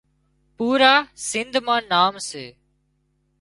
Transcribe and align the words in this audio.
پُورا 0.55 0.93
سنڌ 1.27 1.53
مان 1.65 1.81
نام 1.91 2.13
سي 2.27 2.45